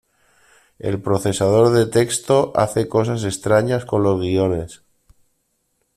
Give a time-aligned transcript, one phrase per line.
[0.79, 4.81] El procesador de texto hace cosas extrañas con los guiones.